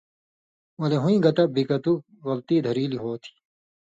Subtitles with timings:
[0.79, 3.31] ولے ہُویں گتہ بِگتُک غلطی دھریلیۡ ہو تھی،